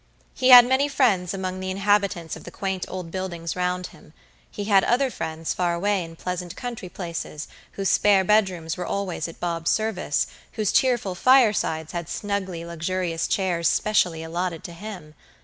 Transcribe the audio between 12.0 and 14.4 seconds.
snugly luxurious chairs specially